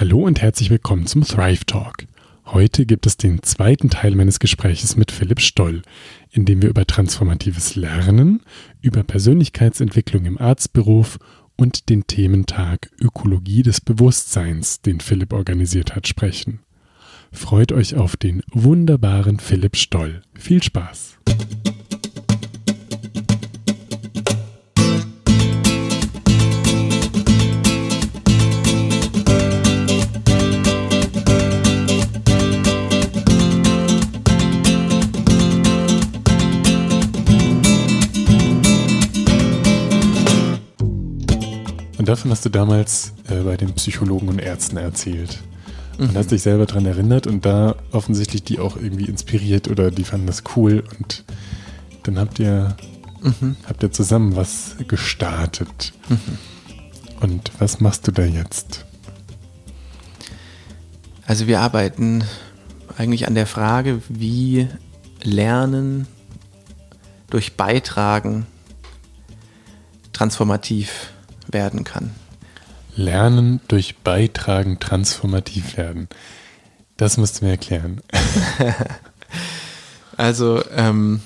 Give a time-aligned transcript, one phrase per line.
[0.00, 2.06] Hallo und herzlich willkommen zum Thrive Talk.
[2.46, 5.82] Heute gibt es den zweiten Teil meines Gespräches mit Philipp Stoll,
[6.30, 8.44] in dem wir über transformatives Lernen,
[8.80, 11.18] über Persönlichkeitsentwicklung im Arztberuf
[11.56, 16.60] und den Thementag Ökologie des Bewusstseins, den Philipp organisiert hat, sprechen.
[17.32, 20.22] Freut euch auf den wunderbaren Philipp Stoll.
[20.32, 21.18] Viel Spaß!
[42.08, 45.42] Davon hast du damals äh, bei den Psychologen und Ärzten erzählt.
[45.98, 46.16] Und mhm.
[46.16, 50.26] hast dich selber daran erinnert und da offensichtlich die auch irgendwie inspiriert oder die fanden
[50.26, 51.24] das cool und
[52.04, 52.76] dann habt ihr,
[53.20, 53.56] mhm.
[53.66, 55.92] habt ihr zusammen was gestartet.
[56.08, 56.38] Mhm.
[57.20, 58.86] Und was machst du da jetzt?
[61.26, 62.24] Also wir arbeiten
[62.96, 64.68] eigentlich an der Frage, wie
[65.22, 66.06] Lernen
[67.28, 68.46] durch Beitragen
[70.12, 71.10] transformativ
[71.52, 72.10] werden kann.
[72.94, 76.08] Lernen durch Beitragen transformativ werden.
[76.96, 78.00] Das musst du mir erklären.
[80.16, 81.20] also ähm,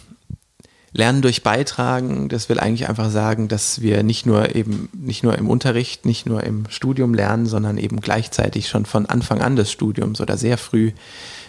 [0.94, 5.38] Lernen durch Beitragen, das will eigentlich einfach sagen, dass wir nicht nur eben nicht nur
[5.38, 9.72] im Unterricht, nicht nur im Studium lernen, sondern eben gleichzeitig schon von Anfang an des
[9.72, 10.92] Studiums oder sehr früh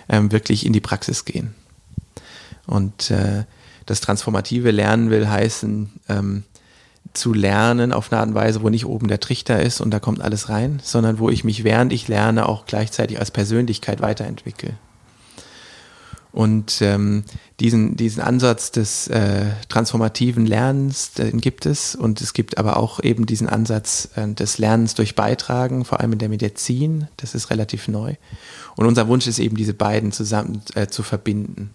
[0.08, 1.54] ähm, wirklich in die Praxis gehen.
[2.66, 3.44] Und äh,
[3.86, 6.44] das transformative Lernen will heißen, ähm,
[7.14, 10.00] zu lernen auf eine Art und Weise, wo nicht oben der Trichter ist und da
[10.00, 14.74] kommt alles rein, sondern wo ich mich während ich lerne auch gleichzeitig als Persönlichkeit weiterentwickle.
[16.34, 17.26] Und ähm,
[17.60, 21.94] diesen, diesen Ansatz des äh, transformativen Lernens, den gibt es.
[21.94, 26.14] Und es gibt aber auch eben diesen Ansatz äh, des Lernens durch Beitragen, vor allem
[26.14, 27.08] in der Medizin.
[27.18, 28.16] Das ist relativ neu.
[28.76, 31.70] Und unser Wunsch ist eben, diese beiden zusammen äh, zu verbinden.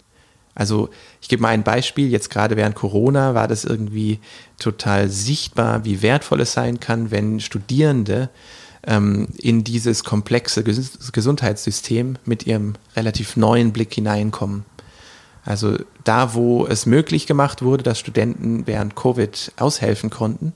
[0.59, 0.91] Also
[1.23, 4.19] ich gebe mal ein Beispiel, jetzt gerade während Corona war das irgendwie
[4.59, 8.29] total sichtbar, wie wertvoll es sein kann, wenn Studierende
[8.85, 14.65] ähm, in dieses komplexe Ges Gesundheitssystem mit ihrem relativ neuen Blick hineinkommen.
[15.45, 20.55] Also da, wo es möglich gemacht wurde, dass Studenten während Covid aushelfen konnten,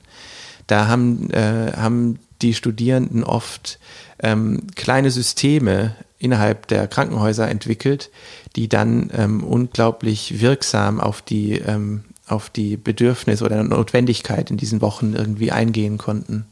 [0.67, 3.79] da haben, äh, haben die Studierenden oft
[4.19, 8.09] ähm, kleine Systeme innerhalb der Krankenhäuser entwickelt,
[8.55, 14.81] die dann ähm, unglaublich wirksam auf die, ähm, auf die Bedürfnisse oder Notwendigkeit in diesen
[14.81, 16.45] Wochen irgendwie eingehen konnten.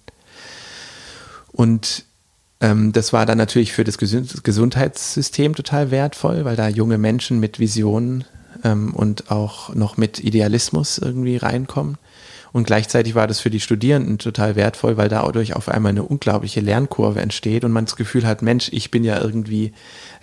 [1.51, 2.05] Und
[2.59, 7.59] ähm, das war dann natürlich für das Gesundheitssystem total wertvoll, weil da junge Menschen mit
[7.59, 8.25] Visionen
[8.63, 11.97] ähm, und auch noch mit Idealismus irgendwie reinkommen.
[12.53, 16.59] Und gleichzeitig war das für die Studierenden total wertvoll, weil dadurch auf einmal eine unglaubliche
[16.59, 19.73] Lernkurve entsteht und man das Gefühl hat, Mensch, ich bin ja irgendwie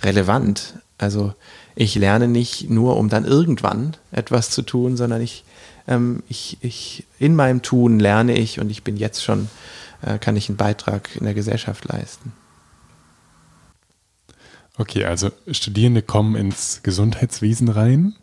[0.03, 0.75] relevant.
[0.99, 1.34] Also
[1.75, 5.44] ich lerne nicht nur, um dann irgendwann etwas zu tun, sondern ich,
[5.87, 9.49] ähm, ich, ich in meinem Tun lerne ich und ich bin jetzt schon,
[10.03, 12.33] äh, kann ich einen Beitrag in der Gesellschaft leisten.
[14.77, 18.15] Okay, also Studierende kommen ins Gesundheitswesen rein,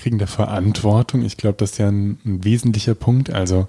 [0.00, 1.22] kriegen da Verantwortung.
[1.22, 3.30] Ich glaube, das ist ja ein, ein wesentlicher Punkt.
[3.30, 3.68] Also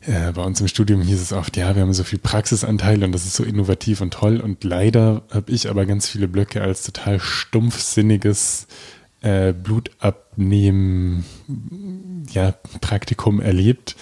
[0.00, 3.12] äh, bei uns im Studium hieß es oft, ja, wir haben so viel Praxisanteil und
[3.12, 4.40] das ist so innovativ und toll.
[4.40, 8.66] Und leider habe ich aber ganz viele Blöcke als total stumpfsinniges
[9.22, 11.24] äh, Blutabnehmen
[12.32, 13.96] ja, Praktikum erlebt,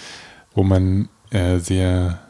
[0.55, 2.21] wo man äh, sehr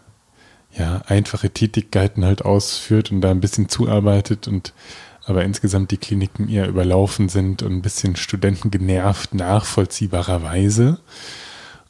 [0.72, 4.72] ja, einfache Tätigkeiten halt ausführt und da ein bisschen zuarbeitet und
[5.28, 11.00] aber insgesamt die Kliniken eher überlaufen sind und ein bisschen Studenten genervt, nachvollziehbarerweise.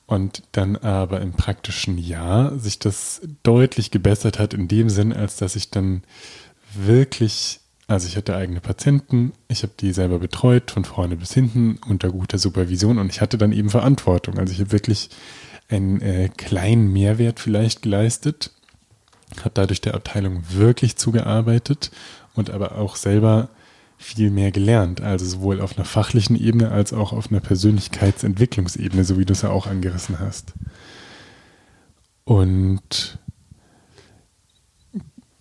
[0.06, 5.36] Und dann aber im praktischen Jahr sich das deutlich gebessert hat in dem Sinn, als
[5.36, 6.02] dass ich dann
[6.74, 11.78] wirklich, also ich hatte eigene Patienten, ich habe die selber betreut, von vorne bis hinten,
[11.86, 12.98] unter guter Supervision.
[12.98, 14.38] Und ich hatte dann eben Verantwortung.
[14.38, 15.10] Also ich habe wirklich
[15.68, 18.50] einen äh, kleinen Mehrwert vielleicht geleistet,
[19.44, 21.92] habe dadurch der Abteilung wirklich zugearbeitet
[22.38, 23.48] und aber auch selber
[23.98, 25.00] viel mehr gelernt.
[25.00, 29.42] Also sowohl auf einer fachlichen Ebene als auch auf einer Persönlichkeitsentwicklungsebene, so wie du es
[29.42, 30.54] ja auch angerissen hast.
[32.24, 33.18] Und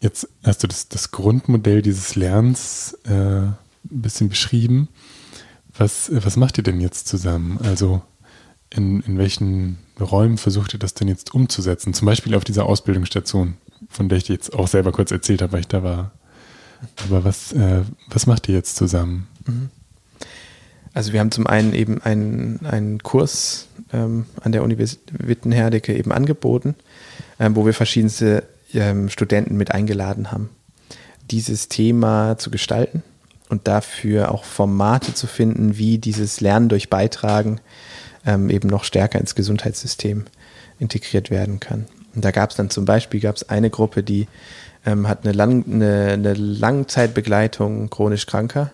[0.02, 4.90] jetzt hast du das, das Grundmodell dieses Lernens äh, ein bisschen beschrieben.
[5.78, 7.60] Was, was macht ihr denn jetzt zusammen?
[7.62, 8.02] Also
[8.70, 11.94] in, in welchen Räumen versucht ihr das denn jetzt umzusetzen?
[11.94, 13.56] Zum Beispiel auf dieser Ausbildungsstation,
[13.88, 16.12] von der ich dir jetzt auch selber kurz erzählt habe, weil ich da war.
[17.06, 19.28] Aber was, äh, was macht ihr jetzt zusammen?
[19.46, 19.70] Mhm.
[20.94, 26.12] Also wir haben zum einen eben einen, einen Kurs ähm, an der Universität Wittenherdecke eben
[26.12, 26.76] angeboten,
[27.40, 28.44] ähm, wo wir verschiedenste
[28.74, 30.50] ähm, Studenten mit eingeladen haben.
[31.30, 33.04] dieses Thema zu gestalten
[33.50, 37.60] und dafür auch Formate zu finden, wie dieses Lernen durch Beitragen
[38.26, 40.26] ähm, eben noch stärker ins Gesundheitssystem
[40.80, 41.86] integriert werden kann.
[42.16, 44.28] Und da gab es dann zum Beispiel gab's eine Gruppe, die
[44.88, 48.72] ähm, hat eine, Lang eine, eine, Langzeitbegleitung chronisch Kranker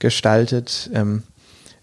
[0.00, 1.22] gestaltet, ähm,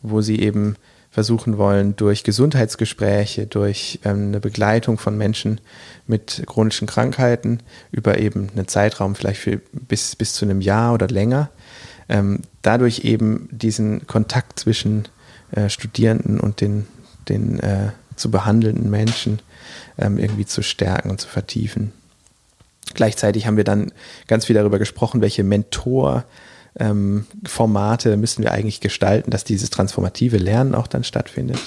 [0.02, 0.76] wo sie eben
[1.10, 5.62] versuchen wollen, durch Gesundheitsgespräche, durch ähm, eine Begleitung von Menschen
[6.08, 7.60] mit chronischen Krankheiten
[7.92, 11.50] über eben einen Zeitraum vielleicht für bis, bis zu einem Jahr oder länger,
[12.10, 15.08] ähm, dadurch eben diesen Kontakt zwischen
[15.52, 16.86] äh, Studierenden und den,
[17.30, 19.40] den äh, zu behandelnden Menschen
[19.98, 21.94] ähm, irgendwie zu stärken und zu vertiefen.
[22.94, 23.92] Gleichzeitig haben wir dann
[24.28, 30.76] ganz viel darüber gesprochen, welche Mentor-Formate ähm, müssen wir eigentlich gestalten, dass dieses transformative Lernen
[30.76, 31.60] auch dann stattfindet.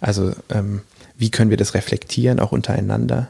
[0.00, 0.82] Also ähm,
[1.16, 3.28] wie können wir das reflektieren, auch untereinander.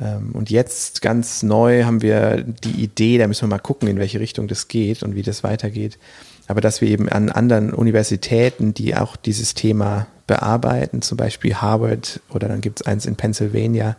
[0.00, 3.98] Ähm, und jetzt ganz neu haben wir die Idee, da müssen wir mal gucken, in
[3.98, 5.98] welche Richtung das geht und wie das weitergeht.
[6.46, 12.20] Aber dass wir eben an anderen Universitäten, die auch dieses Thema bearbeiten, zum Beispiel Harvard
[12.30, 13.96] oder dann gibt es eins in Pennsylvania,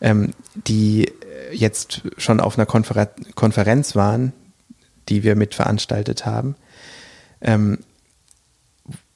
[0.00, 1.10] ähm, die
[1.52, 4.32] jetzt schon auf einer Konfer Konferenz waren,
[5.08, 6.56] die wir mit veranstaltet haben,
[7.40, 7.78] ähm,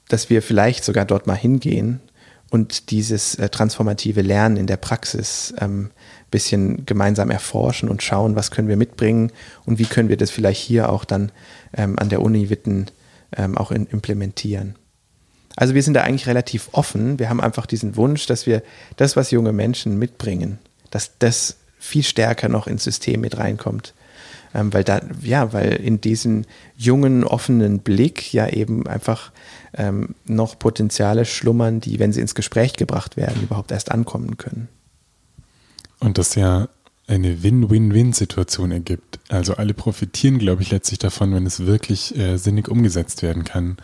[0.08, 2.00] dass wir vielleicht sogar dort mal hingehen
[2.50, 5.90] und dieses äh, transformative Lernen in der Praxis ähm,
[6.30, 9.32] bisschen gemeinsam erforschen und schauen, was können wir mitbringen
[9.66, 11.32] und wie können wir das vielleicht hier auch dann
[11.72, 12.86] ähm, an der Uni Witten
[13.36, 14.76] ähm, auch in, implementieren.
[15.56, 17.18] Also wir sind da eigentlich relativ offen.
[17.18, 18.62] Wir haben einfach diesen Wunsch, dass wir
[18.96, 20.58] das, was junge Menschen mitbringen,
[20.90, 23.94] dass das viel stärker noch ins System mit reinkommt.
[24.52, 26.44] Ähm, weil da, ja, weil in diesem
[26.76, 29.30] jungen, offenen Blick ja eben einfach
[29.74, 34.68] ähm, noch Potenziale schlummern, die, wenn sie ins Gespräch gebracht werden, überhaupt erst ankommen können.
[36.00, 36.68] Und das ja
[37.06, 39.18] eine Win-Win-Win-Situation ergibt.
[39.28, 43.76] Also alle profitieren, glaube ich, letztlich davon, wenn es wirklich äh, sinnig umgesetzt werden kann.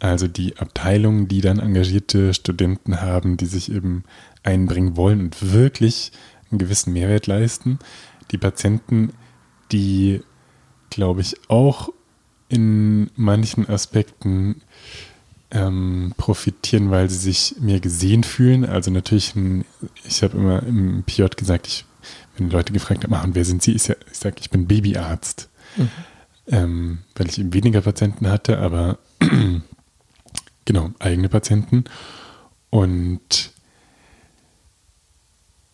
[0.00, 4.04] Also die Abteilungen, die dann engagierte Studenten haben, die sich eben
[4.42, 6.12] einbringen wollen und wirklich
[6.50, 7.78] einen gewissen Mehrwert leisten.
[8.30, 9.12] Die Patienten,
[9.72, 10.22] die,
[10.90, 11.90] glaube ich, auch
[12.48, 14.62] in manchen Aspekten
[15.50, 18.64] ähm, profitieren, weil sie sich mehr gesehen fühlen.
[18.64, 19.64] Also natürlich, ein,
[20.04, 21.84] ich habe immer im PJ gesagt, ich,
[22.36, 25.48] wenn Leute gefragt haben, wer sind Sie, ich, ich sage, ich bin Babyarzt.
[25.76, 25.90] Mhm.
[26.48, 28.98] Ähm, weil ich eben weniger Patienten hatte, aber
[30.64, 31.84] genau, eigene Patienten.
[32.70, 33.52] Und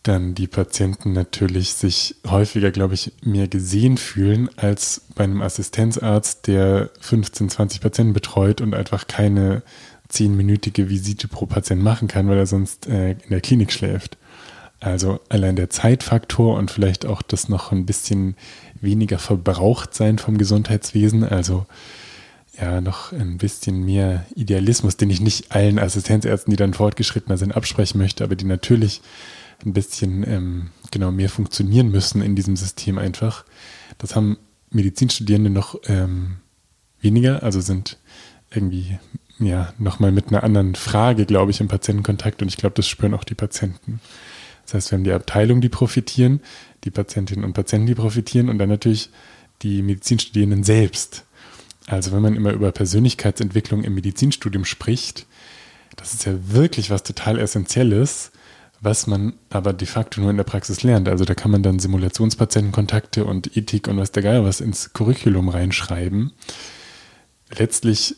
[0.03, 6.47] dann die Patienten natürlich sich häufiger, glaube ich, mehr gesehen fühlen als bei einem Assistenzarzt,
[6.49, 9.63] der 15, 20 Patienten betreut und einfach keine
[10.09, 14.19] zehnminütige Visite pro Patient machen kann, weil er sonst äh, in der Klinik schläft.
[14.81, 18.37] Also allein der Zeitfaktor und vielleicht auch das noch ein bisschen
[18.81, 21.67] weniger verbraucht sein vom Gesundheitswesen, also
[22.61, 27.57] ja, noch ein bisschen mehr Idealismus, den ich nicht allen Assistenzärzten, die dann fortgeschrittener sind,
[27.57, 29.01] absprechen möchte, aber die natürlich
[29.64, 33.44] ein bisschen ähm, genau mehr funktionieren müssen in diesem System einfach.
[33.99, 34.38] Das haben
[34.70, 36.37] Medizinstudierende noch ähm,
[37.00, 37.99] weniger, also sind
[38.50, 38.99] irgendwie
[39.38, 43.14] ja nochmal mit einer anderen Frage, glaube ich, im Patientenkontakt und ich glaube, das spüren
[43.14, 44.00] auch die Patienten.
[44.64, 46.41] Das heißt, wir haben die Abteilung, die profitieren,
[46.85, 49.11] die Patientinnen und Patienten, die profitieren und dann natürlich
[49.62, 51.25] die Medizinstudierenden selbst.
[51.87, 55.27] Also wenn man immer über Persönlichkeitsentwicklung im Medizinstudium spricht,
[55.96, 58.31] das ist ja wirklich was total Essentielles,
[58.82, 61.08] was man aber de facto nur in der Praxis lernt.
[61.08, 65.48] Also da kann man dann Simulationspatientenkontakte und Ethik und was der Geil was ins Curriculum
[65.48, 66.32] reinschreiben.
[67.56, 68.17] Letztlich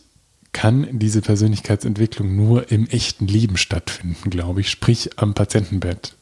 [0.53, 6.15] kann diese Persönlichkeitsentwicklung nur im echten Leben stattfinden, glaube ich, sprich am Patientenbett.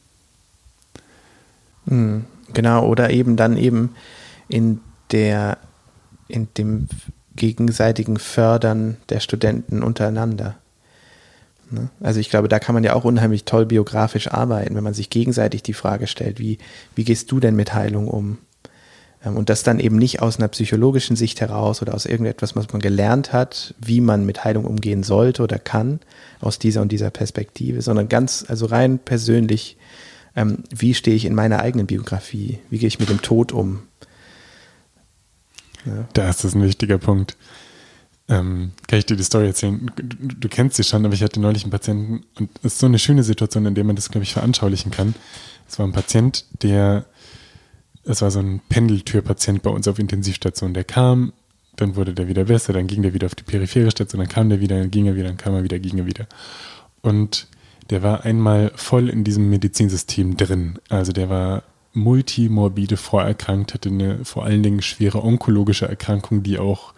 [1.87, 3.95] Hm, genau, oder eben dann eben
[4.49, 4.81] in
[5.13, 5.59] der,
[6.27, 6.89] in dem
[7.37, 10.57] gegenseitigen Fördern der Studenten untereinander.
[11.73, 11.89] Ne?
[12.01, 15.11] Also ich glaube, da kann man ja auch unheimlich toll biografisch arbeiten, wenn man sich
[15.11, 16.59] gegenseitig die Frage stellt, wie,
[16.95, 18.39] wie gehst du denn mit Heilung um?
[19.25, 22.73] Ähm, und das dann eben nicht aus einer psychologischen Sicht heraus oder aus irgendetwas, was
[22.73, 26.01] man gelernt hat, wie man mit Heilung umgehen sollte oder kann,
[26.41, 29.77] aus dieser und dieser Perspektive, sondern ganz, also rein persönlich,
[30.37, 32.59] ähm, wie stehe ich in meiner eigenen Biografie?
[32.71, 33.83] Wie gehe ich mit dem Tod um?
[35.85, 36.09] Ja.
[36.13, 37.37] Da ist das ein wichtiger Punkt.
[38.33, 39.91] Ähm, kann ich dir die Story erzählen?
[39.95, 42.87] Du, du, kennst sie schon, aber ich hatte neulich einen Patienten und es ist so
[42.87, 45.15] eine schöne Situation, in der man das, glaube ich, veranschaulichen kann.
[45.69, 47.05] Es war ein Patient, der,
[48.05, 51.35] es war so ein Pendeltürpatient bei uns auf Intensivstation, der kam,
[51.77, 54.49] dann wurde der wieder besser, dann ging der wieder auf die periphere Station, dann kam
[54.49, 56.27] der wieder, dann ging er wieder, dann kam er wieder, ging er wieder.
[57.03, 57.49] Und
[57.91, 60.79] der war einmal voll in diesem Medizinsystem drin.
[60.89, 66.95] Also der war multimorbide vorerkrankt, hatte eine vor allen Dingen schwere onkologische Erkrankung, die auch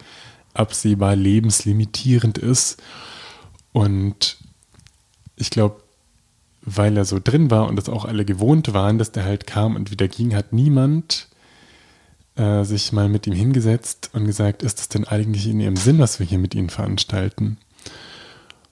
[0.57, 2.81] absehbar lebenslimitierend ist.
[3.73, 4.37] Und
[5.35, 5.81] ich glaube,
[6.61, 9.75] weil er so drin war und das auch alle gewohnt waren, dass der halt kam
[9.75, 11.27] und wieder ging, hat niemand
[12.35, 15.99] äh, sich mal mit ihm hingesetzt und gesagt, ist das denn eigentlich in ihrem Sinn,
[15.99, 17.57] was wir hier mit ihnen veranstalten?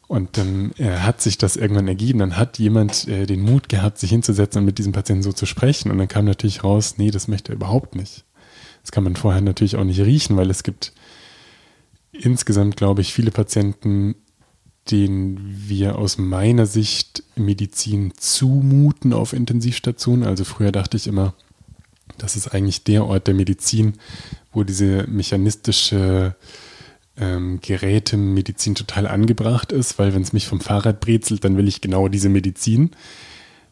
[0.07, 2.19] Und dann äh, hat sich das irgendwann ergeben.
[2.19, 5.45] Dann hat jemand äh, den Mut gehabt, sich hinzusetzen und mit diesem Patienten so zu
[5.45, 5.91] sprechen.
[5.91, 8.23] Und dann kam natürlich raus, nee, das möchte er überhaupt nicht.
[8.81, 10.91] Das kann man vorher natürlich auch nicht riechen, weil es gibt
[12.13, 14.15] insgesamt, glaube ich, viele Patienten,
[14.91, 20.27] denen wir aus meiner Sicht Medizin zumuten auf Intensivstationen.
[20.27, 21.33] Also früher dachte ich immer,
[22.17, 23.93] das ist eigentlich der Ort der Medizin,
[24.51, 26.35] wo diese mechanistische
[27.17, 31.81] ähm, Gerätemedizin total angebracht ist, weil wenn es mich vom Fahrrad brezelt, dann will ich
[31.81, 32.91] genau diese Medizin.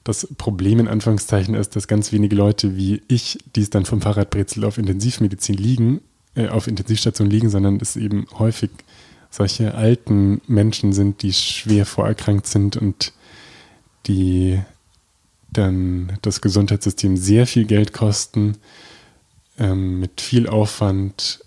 [0.04, 4.02] Das Problem in Anführungszeichen ist, dass ganz wenige Leute wie ich, die es dann vom
[4.02, 6.02] Fahrrad brezelt, auf Intensivmedizin liegen,
[6.36, 8.72] äh, auf Intensivstation liegen, sondern es eben häufig
[9.30, 13.14] solche alten Menschen sind, die schwer vorerkrankt sind und
[14.08, 14.60] die
[15.52, 18.58] dann das Gesundheitssystem sehr viel Geld kosten,
[19.58, 21.44] ähm, mit viel Aufwand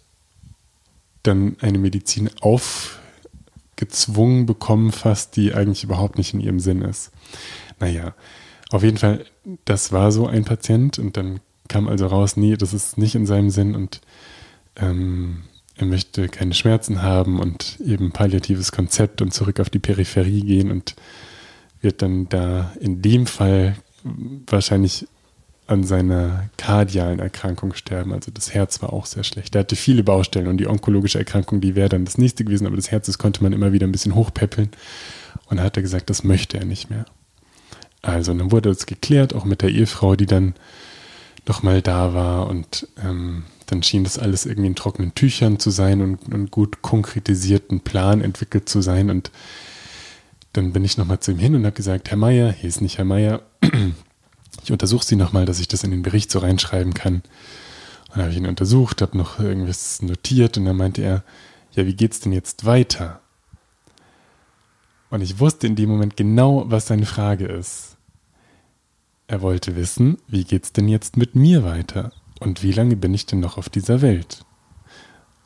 [1.23, 7.11] dann eine Medizin aufgezwungen bekommen, fast die eigentlich überhaupt nicht in ihrem Sinn ist.
[7.81, 8.14] Naja,
[8.71, 9.25] auf jeden Fall,
[9.64, 13.26] das war so ein Patient und dann kam also raus, nee, das ist nicht in
[13.26, 14.00] seinem Sinn und
[14.76, 15.45] ähm,
[15.76, 20.71] er möchte keine Schmerzen haben und eben palliatives Konzept und zurück auf die Peripherie gehen
[20.71, 20.95] und
[21.81, 23.76] wird dann da in dem Fall
[24.47, 25.07] wahrscheinlich
[25.66, 28.12] an seiner kardialen Erkrankung sterben.
[28.12, 29.54] Also das Herz war auch sehr schlecht.
[29.54, 32.76] Er hatte viele Baustellen und die onkologische Erkrankung, die wäre dann das nächste gewesen, aber
[32.76, 34.71] das Herz, das konnte man immer wieder ein bisschen hochpäppeln.
[35.47, 37.07] Und hat er gesagt, das möchte er nicht mehr.
[38.02, 40.54] Also dann wurde das geklärt, auch mit der Ehefrau, die dann
[41.47, 46.00] nochmal da war und ähm, dann schien das alles irgendwie in trockenen Tüchern zu sein
[46.00, 49.33] und, und gut konkretisierten Plan entwickelt zu sein und
[50.52, 52.99] dann bin ich nochmal zu ihm hin und habe gesagt, Herr Meier, hier ist nicht
[52.99, 53.43] Herr Meier,
[54.62, 57.23] ich untersuche Sie nochmal, dass ich das in den Bericht so reinschreiben kann.
[58.11, 61.25] Und habe ich ihn untersucht, habe noch irgendwas notiert und dann meinte er,
[61.73, 63.21] ja, wie geht's denn jetzt weiter?
[65.11, 67.97] Und ich wusste in dem Moment genau, was seine Frage ist.
[69.26, 72.12] Er wollte wissen, wie geht's denn jetzt mit mir weiter?
[72.44, 74.44] Und wie lange bin ich denn noch auf dieser Welt?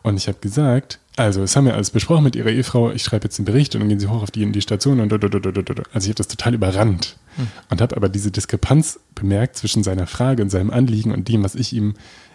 [0.03, 2.91] Und ich habe gesagt, also, es haben wir alles besprochen mit ihrer Ehefrau.
[2.91, 5.01] Ich schreibe jetzt den Bericht und dann gehen sie hoch auf die, in die Station
[5.01, 5.13] und.
[5.13, 7.49] Also, ich habe das total überrannt hm.
[7.71, 11.55] und habe aber diese Diskrepanz bemerkt zwischen seiner Frage und seinem Anliegen und dem, was
[11.55, 11.95] ich ihm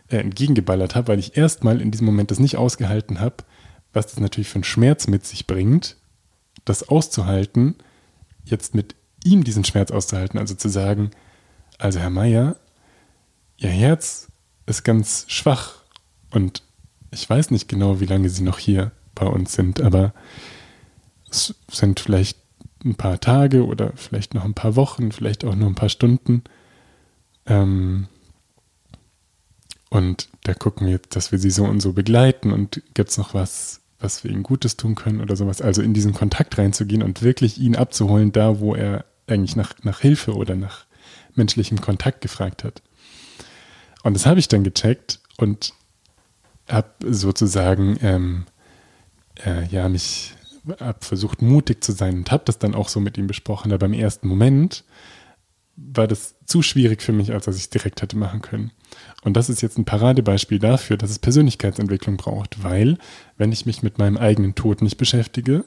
[0.09, 3.37] äh, entgegengeballert habe, weil ich erstmal in diesem Moment das nicht ausgehalten habe,
[3.93, 5.97] was das natürlich für einen Schmerz mit sich bringt,
[6.65, 7.75] das auszuhalten,
[8.43, 11.11] jetzt mit ihm diesen Schmerz auszuhalten, also zu sagen,
[11.77, 12.57] also Herr Meier,
[13.57, 14.27] Ihr Herz
[14.65, 15.75] ist ganz schwach
[16.31, 16.63] und
[17.11, 20.13] ich weiß nicht genau, wie lange sie noch hier bei uns sind, aber
[21.29, 22.37] es sind vielleicht
[22.83, 26.43] ein paar Tage oder vielleicht noch ein paar Wochen, vielleicht auch nur ein paar Stunden.
[27.45, 28.07] Ähm,
[29.89, 33.17] und da gucken wir jetzt, dass wir sie so und so begleiten und gibt es
[33.17, 35.61] noch was, was wir ihnen Gutes tun können oder sowas.
[35.61, 39.99] Also in diesen Kontakt reinzugehen und wirklich ihn abzuholen, da wo er eigentlich nach, nach
[39.99, 40.85] Hilfe oder nach
[41.35, 42.81] menschlichem Kontakt gefragt hat.
[44.03, 45.73] Und das habe ich dann gecheckt und
[46.69, 48.45] habe sozusagen ähm,
[49.45, 50.35] äh, ja mich
[50.79, 53.73] hab versucht mutig zu sein und habe das dann auch so mit ihm besprochen.
[53.73, 54.83] Aber im ersten Moment
[55.75, 58.71] war das zu schwierig für mich, als dass ich es direkt hätte machen können.
[59.23, 62.97] Und das ist jetzt ein Paradebeispiel dafür, dass es Persönlichkeitsentwicklung braucht, weil
[63.37, 65.65] wenn ich mich mit meinem eigenen Tod nicht beschäftige,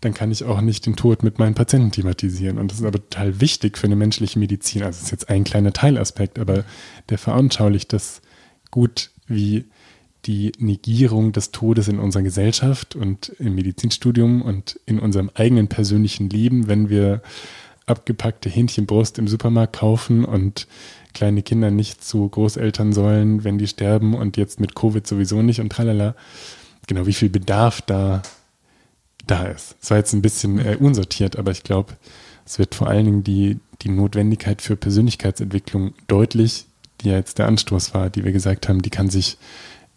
[0.00, 2.58] dann kann ich auch nicht den Tod mit meinen Patienten thematisieren.
[2.58, 4.82] Und das ist aber total wichtig für eine menschliche Medizin.
[4.82, 6.64] Also es ist jetzt ein kleiner Teilaspekt, aber
[7.10, 8.22] der veranschaulicht das
[8.70, 9.66] gut, wie
[10.26, 16.28] die Negierung des Todes in unserer Gesellschaft und im Medizinstudium und in unserem eigenen persönlichen
[16.28, 17.22] Leben, wenn wir
[17.86, 20.66] abgepackte Hähnchenbrust im Supermarkt kaufen und
[21.14, 25.60] kleine Kinder nicht zu Großeltern sollen, wenn die sterben und jetzt mit Covid sowieso nicht
[25.60, 26.14] und tralala.
[26.86, 28.22] Genau, wie viel Bedarf da,
[29.30, 29.76] da ist.
[29.80, 31.96] Es war jetzt ein bisschen äh, unsortiert, aber ich glaube,
[32.44, 36.66] es wird vor allen Dingen die, die Notwendigkeit für Persönlichkeitsentwicklung deutlich,
[37.00, 39.38] die ja jetzt der Anstoß war, die wir gesagt haben, die kann sich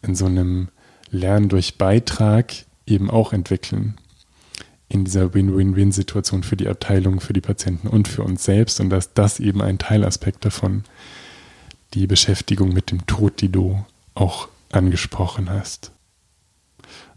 [0.02, 0.70] in so einem
[1.10, 2.54] Lernen durch Beitrag
[2.86, 3.96] eben auch entwickeln.
[4.90, 8.80] In dieser Win-Win-Win-Situation für die Abteilung, für die Patienten und für uns selbst.
[8.80, 10.84] Und dass das eben ein Teilaspekt davon,
[11.94, 15.93] die Beschäftigung mit dem Tod, die du auch angesprochen hast.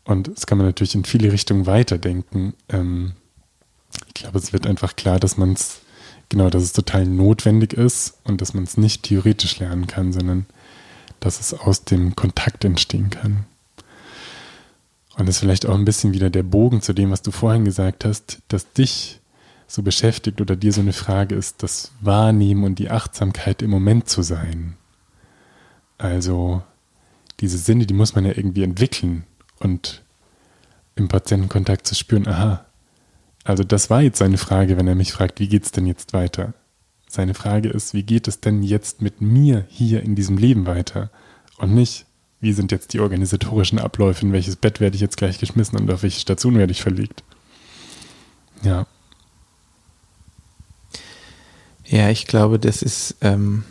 [0.06, 2.54] Und das kann man natürlich in viele Richtungen weiterdenken.
[2.68, 3.12] Ähm,
[4.06, 5.80] ich glaube, es wird einfach klar, dass man es
[6.28, 10.46] genau, dass es total notwendig ist und dass man es nicht theoretisch lernen kann, sondern
[11.18, 13.46] dass es aus dem Kontakt entstehen kann.
[15.16, 17.64] Und das ist vielleicht auch ein bisschen wieder der Bogen zu dem, was du vorhin
[17.64, 19.20] gesagt hast, dass dich
[19.66, 24.08] so beschäftigt oder dir so eine Frage ist, das Wahrnehmen und die Achtsamkeit im Moment
[24.08, 24.76] zu sein.
[25.98, 26.62] Also
[27.40, 29.24] diese Sinne, die muss man ja irgendwie entwickeln
[29.60, 30.02] und
[30.94, 32.64] im Patientenkontakt zu spüren, aha,
[33.44, 36.12] also das war jetzt seine Frage, wenn er mich fragt, wie geht es denn jetzt
[36.12, 36.54] weiter?
[37.08, 41.10] Seine Frage ist, wie geht es denn jetzt mit mir hier in diesem Leben weiter?
[41.58, 42.06] Und nicht,
[42.40, 45.90] wie sind jetzt die organisatorischen Abläufe, in welches Bett werde ich jetzt gleich geschmissen und
[45.92, 47.22] auf welche Station werde ich verlegt?
[48.62, 48.86] Ja.
[51.84, 53.62] Ja, ich glaube, das ist, ähm,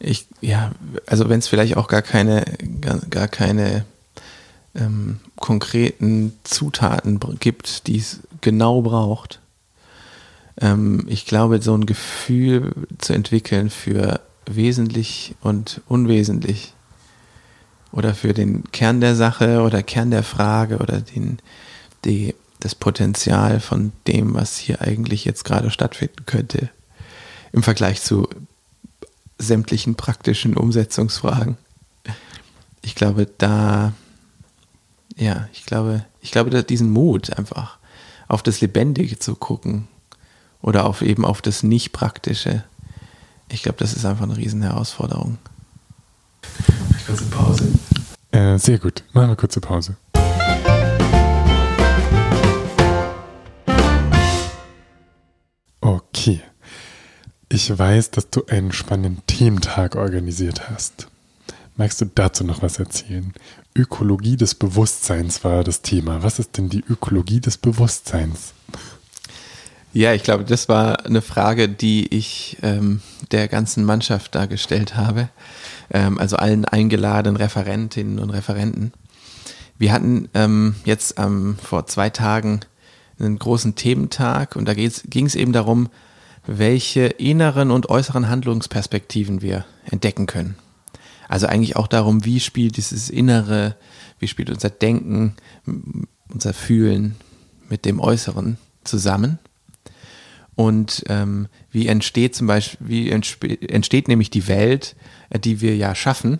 [0.00, 0.72] ich, ja,
[1.06, 2.44] also wenn es vielleicht auch gar keine,
[2.80, 3.84] gar, gar keine
[4.74, 9.40] ähm, konkreten Zutaten gibt, die es genau braucht.
[10.60, 16.74] Ähm, ich glaube, so ein Gefühl zu entwickeln für wesentlich und unwesentlich
[17.92, 21.38] oder für den Kern der Sache oder Kern der Frage oder den,
[22.04, 26.70] die, das Potenzial von dem, was hier eigentlich jetzt gerade stattfinden könnte,
[27.52, 28.28] im Vergleich zu
[29.38, 31.56] sämtlichen praktischen Umsetzungsfragen.
[32.82, 33.92] Ich glaube, da
[35.16, 37.78] ja, ich glaube, ich glaube, diesen Mut einfach
[38.28, 39.88] auf das Lebendige zu gucken
[40.60, 42.64] oder auf eben auf das Nicht-Praktische,
[43.48, 45.38] ich glaube, das ist einfach eine riesen Herausforderung.
[46.98, 47.72] Ich kurze Pause.
[48.32, 49.04] Äh, sehr gut.
[49.12, 49.96] Machen wir kurze Pause.
[55.80, 56.40] Okay.
[57.50, 61.08] Ich weiß, dass du einen spannenden Thementag organisiert hast.
[61.76, 63.32] Magst du dazu noch was erzählen?
[63.76, 66.22] Ökologie des Bewusstseins war das Thema.
[66.22, 68.54] Was ist denn die Ökologie des Bewusstseins?
[69.92, 73.00] Ja, ich glaube, das war eine Frage, die ich ähm,
[73.32, 75.28] der ganzen Mannschaft da gestellt habe,
[75.90, 78.92] ähm, also allen eingeladenen Referentinnen und Referenten.
[79.78, 81.16] Wir hatten ähm, jetzt
[81.62, 82.60] vor zwei Tagen
[83.18, 85.88] einen großen Thementag und da ging es eben darum,
[86.46, 90.56] welche inneren und äußeren Handlungsperspektiven wir entdecken können.
[91.34, 93.74] Also eigentlich auch darum, wie spielt dieses Innere,
[94.20, 95.34] wie spielt unser Denken,
[96.32, 97.16] unser Fühlen
[97.68, 99.40] mit dem Äußeren zusammen.
[100.54, 104.94] Und ähm, wie entsteht zum Beispiel, wie entsteht nämlich die Welt,
[105.36, 106.38] die wir ja schaffen,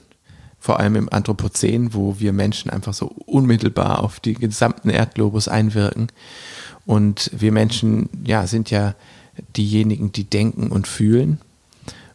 [0.61, 6.07] vor allem im Anthropozän, wo wir Menschen einfach so unmittelbar auf die gesamten Erdglobus einwirken.
[6.87, 8.95] Und wir Menschen, ja, sind ja
[9.57, 11.41] diejenigen, die denken und fühlen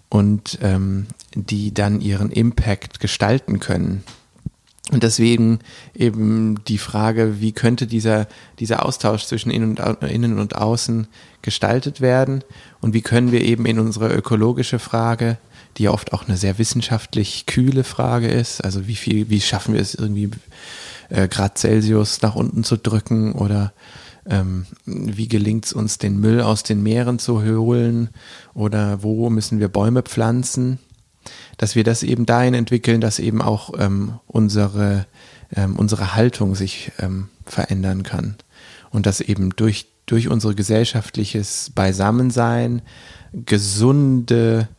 [0.10, 4.04] und ähm, die dann ihren Impact gestalten können.
[4.92, 5.60] Und deswegen
[5.94, 11.08] eben die Frage, wie könnte dieser, dieser Austausch zwischen innen und, innen und außen
[11.44, 12.44] gestaltet werden
[12.82, 15.38] und wie können wir eben in unsere ökologische Frage,
[15.78, 19.76] die ja oft auch eine sehr wissenschaftlich kühle Frage ist, also wie viel, wie schaffen
[19.76, 20.32] wir es irgendwie
[21.10, 23.74] äh, Grad Celsius nach unten zu drücken oder
[24.26, 28.10] ähm, wie gelingt es uns, den Müll aus den Meeren zu holen?
[28.54, 30.80] Oder wo müssen wir Bäume pflanzen,
[31.58, 35.06] dass wir das eben dahin entwickeln, dass eben auch ähm, unsere,
[35.56, 38.36] ähm, unsere Haltung sich ähm, verändern kann.
[38.92, 42.82] Und dass eben durch, durch unser gesellschaftliches Beisammensein
[43.34, 44.70] gesunde,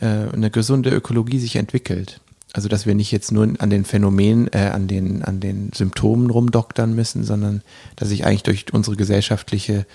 [0.00, 2.21] äh, eine gesunde Ökologie sich entwickelt.
[2.52, 6.28] Also dass wir nicht jetzt nur an den Phänomenen, äh, an, den, an den Symptomen
[6.30, 7.62] rumdoktern müssen, sondern
[7.96, 9.86] dass sich eigentlich durch unsere gesellschaftliche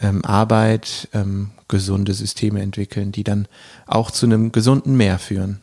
[0.00, 3.46] ähm, Arbeit ähm, gesunde Systeme entwickeln, die dann
[3.86, 5.60] auch zu einem gesunden Meer führen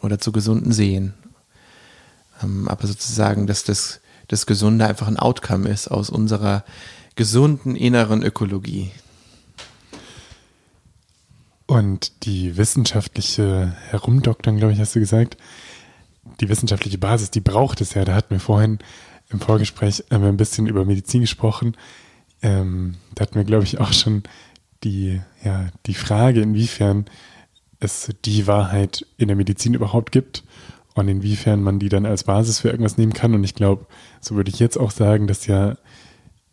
[0.00, 1.14] oder zu gesunden Seen.
[2.42, 6.64] Ähm, aber sozusagen, dass das, das Gesunde einfach ein Outcome ist aus unserer
[7.16, 8.90] gesunden inneren Ökologie.
[11.66, 15.36] Und die wissenschaftliche Herumdoktern, glaube ich, hast du gesagt,
[16.40, 18.04] die wissenschaftliche Basis, die braucht es ja.
[18.04, 18.78] Da hatten wir vorhin
[19.28, 21.76] im Vorgespräch ein bisschen über Medizin gesprochen.
[22.42, 24.22] Ähm, da hatten wir, glaube ich, auch schon
[24.84, 27.06] die, ja, die Frage, inwiefern
[27.80, 30.44] es die Wahrheit in der Medizin überhaupt gibt
[30.94, 33.34] und inwiefern man die dann als Basis für irgendwas nehmen kann.
[33.34, 33.86] Und ich glaube,
[34.20, 35.76] so würde ich jetzt auch sagen, dass ja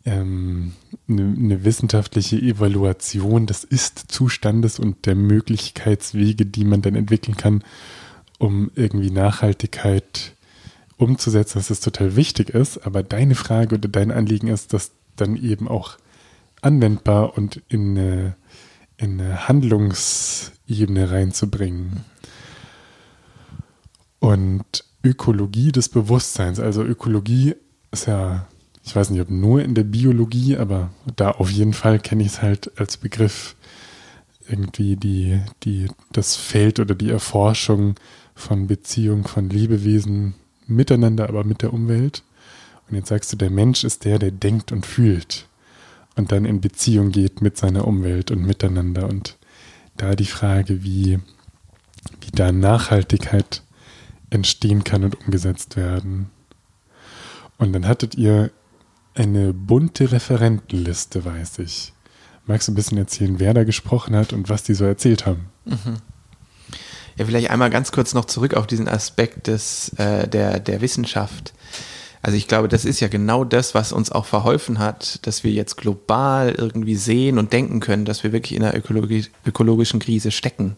[0.04, 0.72] ähm,
[1.08, 7.62] eine, eine wissenschaftliche Evaluation des Ist-Zustandes und der Möglichkeitswege, die man dann entwickeln kann,
[8.44, 10.34] um irgendwie Nachhaltigkeit
[10.96, 12.86] umzusetzen, dass das total wichtig ist.
[12.86, 15.96] Aber deine Frage oder dein Anliegen ist, das dann eben auch
[16.60, 18.36] anwendbar und in eine,
[18.98, 22.04] in eine Handlungsebene reinzubringen.
[24.18, 27.54] Und Ökologie des Bewusstseins, also Ökologie
[27.90, 28.46] ist ja
[28.86, 32.28] ich weiß nicht, ob nur in der Biologie, aber da auf jeden Fall kenne ich
[32.28, 33.56] es halt als Begriff
[34.46, 37.94] irgendwie die, die, das Feld oder die Erforschung
[38.34, 40.34] von Beziehungen von Lebewesen
[40.66, 42.22] miteinander, aber mit der Umwelt.
[42.88, 45.48] Und jetzt sagst du, der Mensch ist der, der denkt und fühlt
[46.16, 49.08] und dann in Beziehung geht mit seiner Umwelt und miteinander.
[49.08, 49.36] Und
[49.96, 51.18] da die Frage, wie,
[52.20, 53.62] wie da Nachhaltigkeit
[54.30, 56.30] entstehen kann und umgesetzt werden.
[57.58, 58.50] Und dann hattet ihr
[59.14, 61.92] eine bunte Referentenliste, weiß ich.
[62.46, 65.46] Magst du ein bisschen erzählen, wer da gesprochen hat und was die so erzählt haben?
[65.64, 65.96] Mhm.
[67.16, 71.52] Ja, vielleicht einmal ganz kurz noch zurück auf diesen Aspekt des, äh, der, der Wissenschaft.
[72.22, 75.52] Also ich glaube, das ist ja genau das, was uns auch verholfen hat, dass wir
[75.52, 80.30] jetzt global irgendwie sehen und denken können, dass wir wirklich in einer ökologi ökologischen Krise
[80.30, 80.76] stecken.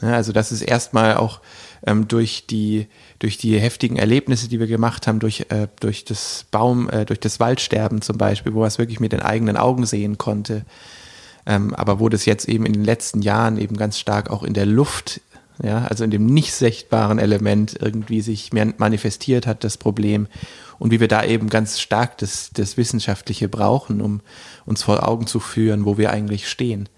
[0.00, 1.40] Ne, also das ist erstmal auch
[1.86, 2.86] ähm, durch, die,
[3.18, 7.20] durch die heftigen Erlebnisse, die wir gemacht haben, durch, äh, durch das Baum, äh, durch
[7.20, 10.64] das Waldsterben zum Beispiel, wo man es wirklich mit den eigenen Augen sehen konnte.
[11.46, 14.54] Ähm, aber wo das jetzt eben in den letzten Jahren eben ganz stark auch in
[14.54, 15.20] der Luft,
[15.62, 20.26] ja, also in dem nicht sichtbaren Element irgendwie sich manifestiert hat, das Problem
[20.78, 24.20] und wie wir da eben ganz stark das, das Wissenschaftliche brauchen, um
[24.64, 26.88] uns vor Augen zu führen, wo wir eigentlich stehen.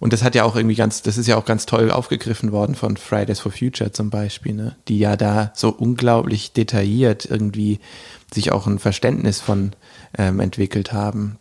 [0.00, 2.74] Und das hat ja auch irgendwie ganz, das ist ja auch ganz toll aufgegriffen worden
[2.76, 4.76] von Fridays for Future zum Beispiel, ne?
[4.86, 7.80] die ja da so unglaublich detailliert irgendwie
[8.32, 9.72] sich auch ein Verständnis von
[10.16, 11.38] ähm, entwickelt haben.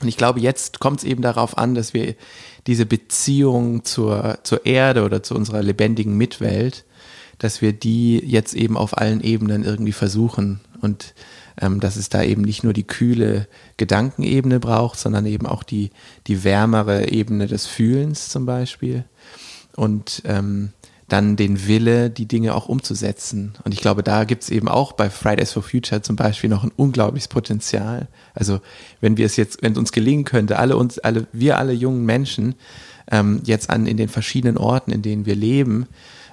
[0.00, 2.14] Und ich glaube, jetzt kommt es eben darauf an, dass wir
[2.66, 6.84] diese Beziehung zur, zur Erde oder zu unserer lebendigen Mitwelt,
[7.38, 10.60] dass wir die jetzt eben auf allen Ebenen irgendwie versuchen.
[10.80, 11.14] Und
[11.60, 15.90] ähm, dass es da eben nicht nur die kühle Gedankenebene braucht, sondern eben auch die,
[16.26, 19.04] die wärmere Ebene des Fühlens zum Beispiel.
[19.74, 20.72] Und ähm,
[21.08, 23.54] dann den Wille, die Dinge auch umzusetzen.
[23.64, 26.64] Und ich glaube, da gibt es eben auch bei Fridays for Future zum Beispiel noch
[26.64, 28.08] ein unglaubliches Potenzial.
[28.34, 28.60] Also
[29.00, 32.04] wenn wir es jetzt, wenn es uns gelingen könnte, alle uns, alle, wir alle jungen
[32.04, 32.54] Menschen
[33.10, 35.86] ähm, jetzt an in den verschiedenen Orten, in denen wir leben,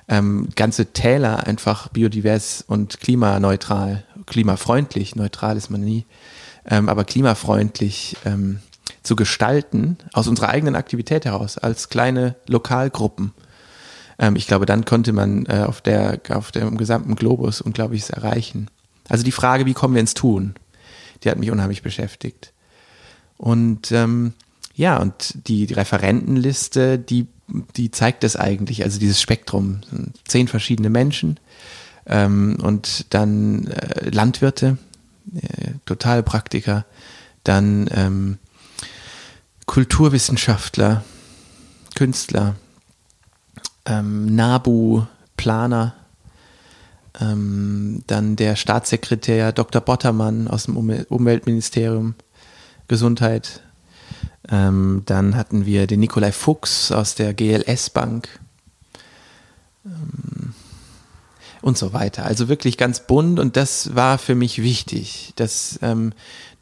[0.07, 6.05] ähm, ganze Täler einfach biodivers und klimaneutral, klimafreundlich, neutral ist man nie,
[6.69, 8.59] ähm, aber klimafreundlich ähm,
[9.03, 13.31] zu gestalten, aus unserer eigenen Aktivität heraus, als kleine Lokalgruppen.
[14.19, 18.69] Ähm, ich glaube, dann konnte man äh, auf, der, auf dem gesamten Globus Unglaubliches erreichen.
[19.10, 20.56] Also die Frage, wie kommen wir ins Tun,
[21.23, 22.54] die hat mich unheimlich beschäftigt.
[23.38, 24.34] Und ähm,
[24.75, 27.28] ja, und die, die Referentenliste, die
[27.75, 29.82] die zeigt das eigentlich, also dieses Spektrum.
[30.25, 31.39] Zehn verschiedene Menschen
[32.06, 34.78] ähm, und dann äh, Landwirte,
[35.36, 36.86] äh, Totalpraktiker,
[37.43, 38.38] dann ähm,
[39.65, 41.04] Kulturwissenschaftler,
[41.95, 42.56] Künstler,
[43.86, 45.04] ähm, NABU,
[45.38, 45.93] Planer,
[47.19, 49.82] ähm, dann der Staatssekretär Dr.
[49.82, 52.15] Bottermann aus dem Umweltministerium,
[52.88, 53.62] Gesundheit,
[54.50, 58.39] ähm, dann hatten wir den Nikolai Fuchs aus der GLS Bank
[59.86, 60.54] ähm,
[61.62, 62.26] und so weiter.
[62.26, 66.13] Also wirklich ganz bunt und das war für mich wichtig, dass, ähm,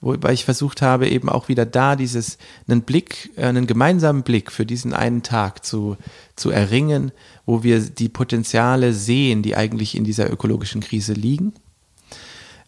[0.04, 2.38] wobei ich versucht habe, eben auch wieder da dieses,
[2.68, 5.98] einen Blick, äh, einen gemeinsamen Blick für diesen einen Tag zu,
[6.36, 7.12] zu erringen,
[7.46, 11.54] wo wir die Potenziale sehen, die eigentlich in dieser ökologischen Krise liegen.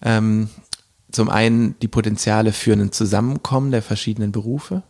[0.01, 0.49] Ähm,
[1.11, 4.83] zum einen die Potenziale für ein Zusammenkommen der verschiedenen Berufe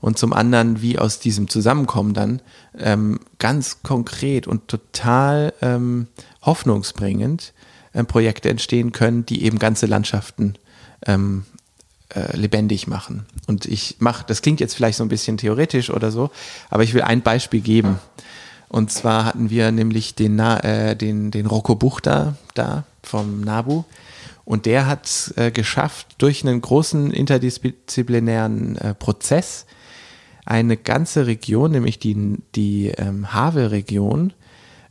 [0.00, 2.42] und zum anderen, wie aus diesem Zusammenkommen dann
[2.78, 6.08] ähm, ganz konkret und total ähm,
[6.42, 7.54] hoffnungsbringend
[7.94, 10.54] äh, Projekte entstehen können, die eben ganze Landschaften
[11.06, 11.44] ähm,
[12.14, 13.26] äh, lebendig machen.
[13.46, 16.30] Und ich mache, das klingt jetzt vielleicht so ein bisschen theoretisch oder so,
[16.70, 17.98] aber ich will ein Beispiel geben.
[18.68, 23.84] Und zwar hatten wir nämlich den, äh, den, den Rocco Buchter da vom NABU.
[24.44, 29.66] Und der hat äh, geschafft, durch einen großen interdisziplinären äh, Prozess
[30.44, 34.32] eine ganze Region, nämlich die, die ähm, Havel-Region,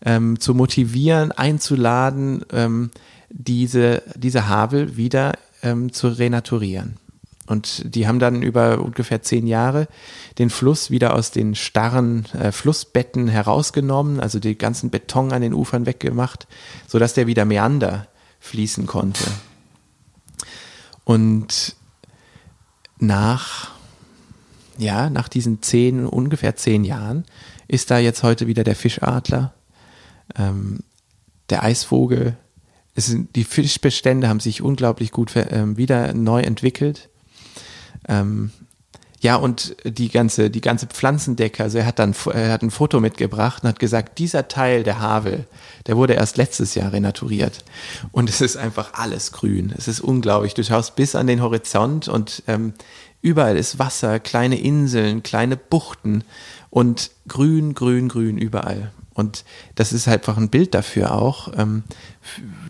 [0.06, 2.90] ähm, zu motivieren, einzuladen, ähm,
[3.30, 6.98] diese, diese Havel wieder ähm, zu renaturieren.
[7.46, 9.88] Und die haben dann über ungefähr zehn Jahre
[10.38, 15.54] den Fluss wieder aus den starren äh, Flussbetten herausgenommen, also den ganzen Beton an den
[15.54, 16.48] Ufern weggemacht,
[16.88, 18.08] sodass der wieder Meander
[18.40, 19.26] fließen konnte.
[21.04, 21.76] Und
[23.00, 23.74] nach
[24.78, 27.26] ja, nach diesen zehn, ungefähr zehn Jahren,
[27.68, 29.54] ist da jetzt heute wieder der Fischadler,
[30.36, 30.80] ähm,
[31.50, 32.38] der Eisvogel.
[32.96, 37.10] Sind, die Fischbestände haben sich unglaublich gut äh, wieder neu entwickelt.
[38.08, 38.52] Ähm,
[39.24, 43.00] Ja, und die ganze, die ganze Pflanzendecke, also er hat dann er hat ein Foto
[43.00, 45.46] mitgebracht und hat gesagt, dieser Teil der Havel,
[45.88, 47.64] der wurde erst letztes Jahr renaturiert.
[48.12, 49.74] Und es ist einfach alles grün.
[49.78, 50.56] Es ist unglaublich.
[50.56, 52.74] Du schaust bis an den Horizont und ähm,
[53.22, 56.26] überall ist Wasser, kleine Inseln, kleine Buchten
[56.70, 58.92] und grün, grün, grün überall.
[59.14, 59.46] Und
[59.76, 61.84] das ist halt einfach ein Bild dafür auch, ähm,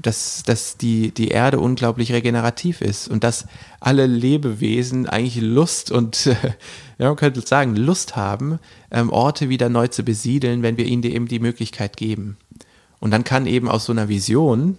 [0.02, 3.46] dass, dass die, die Erde unglaublich regenerativ ist und dass
[3.80, 6.26] alle Lebewesen eigentlich Lust und,
[6.98, 8.60] ja, man könnte sagen, Lust haben,
[8.92, 12.38] ähm, Orte wieder neu zu besiedeln, wenn wir ihnen eben die Möglichkeit geben.
[13.00, 14.78] Und dann kann eben aus so einer Vision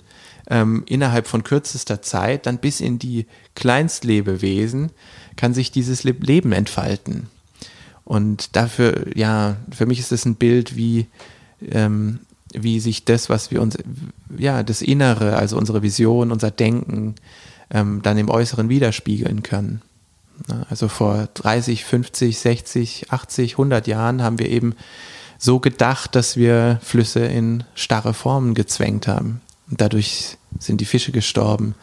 [0.49, 4.91] ähm, innerhalb von kürzester Zeit dann bis in die Kleinstlebewesen
[5.37, 7.29] kann sich dieses Leben entfalten.
[8.05, 11.07] Und dafür, ja, für mich ist das ein Bild, wie,
[11.71, 12.21] ähm,
[12.53, 13.77] wie sich das, was wir uns,
[14.37, 17.17] ja, das Innere, also unsere Vision, unser Denken,
[17.71, 19.83] ähm, dann im Äußeren widerspiegeln können.
[20.69, 24.75] Also vor 30, 50, 60, 80, 100 Jahren haben wir eben
[25.39, 29.41] so gedacht, dass wir Flüsse in starre Formen gezwängt haben.
[29.71, 31.75] Und dadurch sind die Fische gestorben.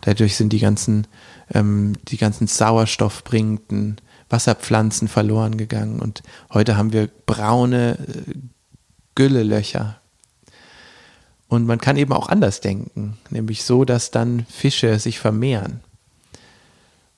[0.00, 1.06] Dadurch sind die ganzen,
[1.52, 6.00] ähm, die ganzen sauerstoffbringenden Wasserpflanzen verloren gegangen.
[6.00, 8.34] Und heute haben wir braune äh,
[9.14, 10.00] Güllelöcher.
[11.48, 15.80] Und man kann eben auch anders denken, nämlich so, dass dann Fische sich vermehren.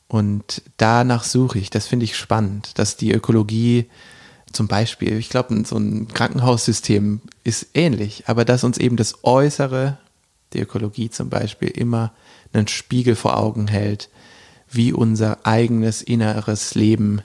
[0.09, 3.87] Und danach suche ich, das finde ich spannend, dass die Ökologie
[4.53, 9.99] zum Beispiel, ich glaube, so ein Krankenhaussystem ist ähnlich, aber dass uns eben das Äußere,
[10.53, 12.13] die Ökologie zum Beispiel, immer
[12.53, 14.09] einen Spiegel vor Augen hält,
[14.71, 17.23] wie unser eigenes inneres Leben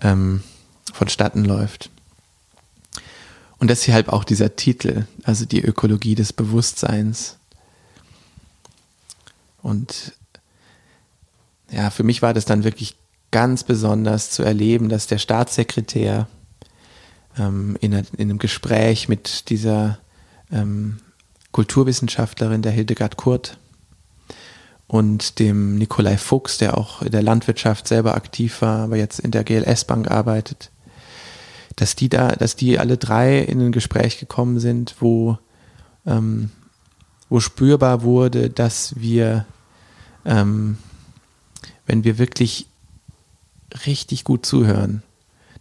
[0.00, 0.42] ähm,
[0.92, 1.90] vonstatten läuft.
[3.60, 7.36] Und deshalb auch dieser Titel, also die Ökologie des Bewusstseins.
[9.62, 10.14] Und
[11.70, 12.96] ja, für mich war das dann wirklich
[13.30, 16.26] ganz besonders zu erleben, dass der Staatssekretär
[17.38, 19.98] ähm, in, in, einem Gespräch mit dieser
[20.50, 20.98] ähm,
[21.52, 23.58] Kulturwissenschaftlerin, der Hildegard Kurt,
[24.86, 29.30] und dem Nikolai Fuchs, der auch in der Landwirtschaft selber aktiv war, aber jetzt in
[29.30, 30.70] der GLS Bank arbeitet,
[31.80, 35.38] dass die da, dass die alle drei in ein Gespräch gekommen sind, wo,
[36.04, 36.50] ähm,
[37.30, 39.46] wo spürbar wurde, dass wir,
[40.26, 40.76] ähm,
[41.86, 42.66] wenn wir wirklich
[43.86, 45.02] richtig gut zuhören,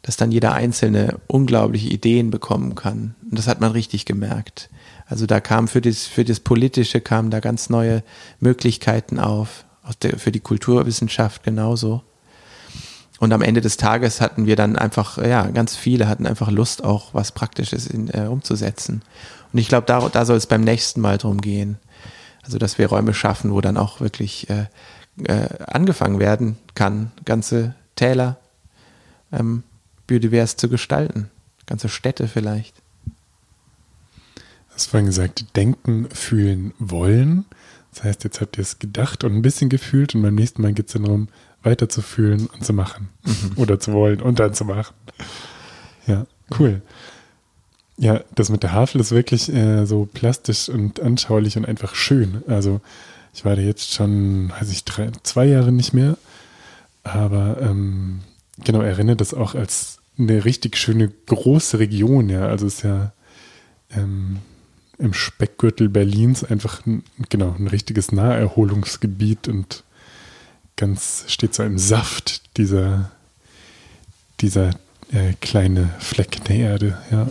[0.01, 3.15] dass dann jeder Einzelne unglaubliche Ideen bekommen kann.
[3.29, 4.69] Und das hat man richtig gemerkt.
[5.05, 8.03] Also da kam für das, für das Politische kamen da ganz neue
[8.41, 9.63] Möglichkeiten auf,
[10.01, 12.03] der, für die Kulturwissenschaft genauso.
[13.19, 16.83] Und am Ende des Tages hatten wir dann einfach, ja, ganz viele hatten einfach Lust,
[16.83, 19.01] auch was Praktisches in, äh, umzusetzen.
[19.51, 21.77] Und ich glaube, da, da soll es beim nächsten Mal drum gehen.
[22.43, 24.65] Also, dass wir Räume schaffen, wo dann auch wirklich äh,
[25.25, 28.37] äh, angefangen werden kann, ganze Täler
[29.31, 29.63] ähm,
[30.07, 31.29] biodivers zu gestalten.
[31.65, 32.73] Ganze Städte vielleicht
[34.79, 37.45] hast vorhin gesagt, denken, fühlen, wollen.
[37.93, 40.73] Das heißt, jetzt habt ihr es gedacht und ein bisschen gefühlt und beim nächsten Mal
[40.73, 41.27] geht es dann darum,
[41.63, 43.09] weiter zu fühlen und zu machen.
[43.25, 43.51] Mhm.
[43.57, 44.93] Oder zu wollen und dann zu machen.
[46.07, 46.25] Ja,
[46.57, 46.81] cool.
[47.97, 52.43] Ja, das mit der Havel ist wirklich äh, so plastisch und anschaulich und einfach schön.
[52.47, 52.79] Also
[53.33, 56.17] ich war da jetzt schon, weiß ich, drei, zwei Jahre nicht mehr.
[57.03, 58.21] Aber ähm,
[58.63, 62.47] genau, erinnert das auch als eine richtig schöne große Region, ja.
[62.47, 63.13] Also es ist ja
[63.91, 64.37] ähm,
[64.97, 69.83] im Speckgürtel Berlins einfach ein, genau ein richtiges Naherholungsgebiet und
[70.79, 73.11] ganz steht so im Saft dieser,
[74.39, 74.69] dieser
[75.11, 77.27] äh, kleine Fleck der Erde, ja.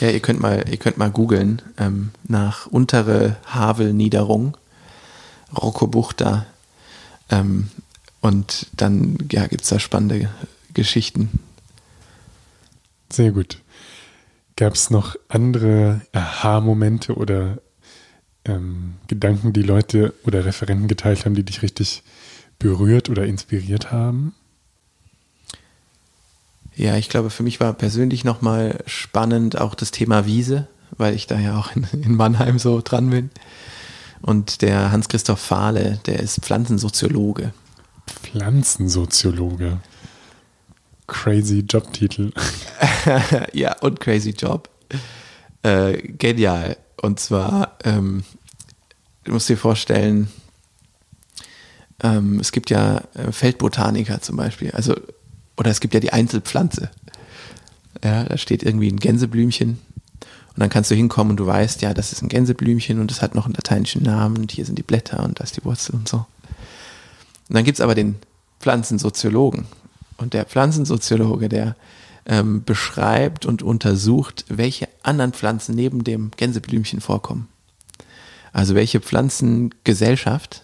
[0.00, 4.56] Ja, ihr könnt mal, ihr könnt mal googeln ähm, nach untere Havelniederung,
[5.56, 6.44] Roccobuchta.
[7.30, 7.70] Ähm,
[8.20, 10.28] und dann ja, gibt es da spannende
[10.74, 11.38] Geschichten.
[13.10, 13.62] Sehr gut.
[14.56, 17.58] Gab es noch andere Aha-Momente oder
[18.46, 22.02] ähm, Gedanken, die Leute oder Referenten geteilt haben, die dich richtig
[22.58, 24.34] berührt oder inspiriert haben?
[26.74, 31.26] Ja, ich glaube, für mich war persönlich nochmal spannend auch das Thema Wiese, weil ich
[31.26, 33.30] da ja auch in, in Mannheim so dran bin.
[34.22, 37.52] Und der Hans-Christoph Fahle, der ist Pflanzensoziologe.
[38.06, 39.78] Pflanzensoziologe.
[41.06, 42.32] Crazy Jobtitel.
[43.52, 44.68] ja, und Crazy Job.
[45.66, 46.76] Äh, genial.
[47.02, 48.22] Und zwar, ähm,
[49.24, 50.28] du musst dir vorstellen,
[52.04, 54.94] ähm, es gibt ja äh, Feldbotaniker zum Beispiel, also,
[55.56, 56.90] oder es gibt ja die Einzelpflanze.
[58.04, 61.94] Ja, da steht irgendwie ein Gänseblümchen und dann kannst du hinkommen und du weißt, ja,
[61.94, 64.84] das ist ein Gänseblümchen und es hat noch einen lateinischen Namen und hier sind die
[64.84, 66.18] Blätter und da ist die Wurzel und so.
[67.48, 68.16] Und dann gibt es aber den
[68.60, 69.66] Pflanzensoziologen.
[70.16, 71.74] Und der Pflanzensoziologe, der
[72.26, 77.48] ähm, beschreibt und untersucht, welche anderen Pflanzen neben dem Gänseblümchen vorkommen.
[78.52, 80.62] Also welche Pflanzengesellschaft,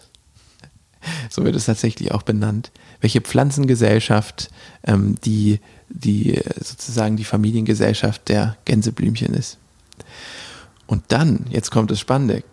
[1.30, 2.70] so wird es tatsächlich auch benannt,
[3.00, 4.50] welche Pflanzengesellschaft
[4.84, 9.58] ähm, die, die sozusagen die Familiengesellschaft der Gänseblümchen ist.
[10.86, 12.44] Und dann, jetzt kommt das Spannende,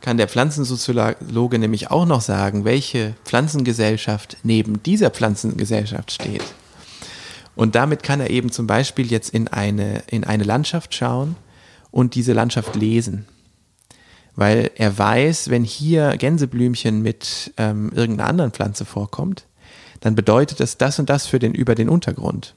[0.00, 6.44] kann der Pflanzensoziologe nämlich auch noch sagen, welche Pflanzengesellschaft neben dieser Pflanzengesellschaft steht.
[7.58, 11.34] Und damit kann er eben zum Beispiel jetzt in eine, in eine Landschaft schauen
[11.90, 13.26] und diese Landschaft lesen.
[14.36, 19.44] Weil er weiß, wenn hier Gänseblümchen mit ähm, irgendeiner anderen Pflanze vorkommt,
[19.98, 22.54] dann bedeutet das das und das für den über den Untergrund.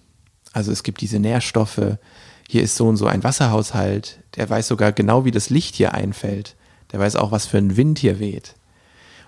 [0.53, 1.97] Also es gibt diese Nährstoffe,
[2.47, 5.95] hier ist so und so ein Wasserhaushalt, der weiß sogar genau, wie das Licht hier
[5.95, 6.55] einfällt.
[6.91, 8.53] Der weiß auch, was für ein Wind hier weht.